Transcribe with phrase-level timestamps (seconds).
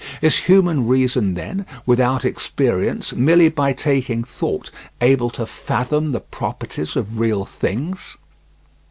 [0.19, 6.95] Is human reason, then, without experience, merely by taking thought, able to fathom the properties
[6.95, 8.17] of real things.